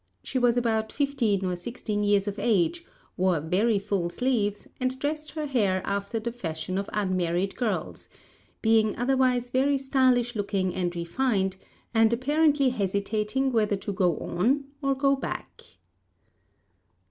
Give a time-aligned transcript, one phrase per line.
[0.23, 2.83] She was about fifteen or sixteen years of age,
[3.17, 8.09] wore very full sleeves, and dressed her hair after the fashion of unmarried girls,
[8.63, 11.57] being otherwise very stylish looking and refined,
[11.93, 15.61] and apparently hesitating whether to go on or go back.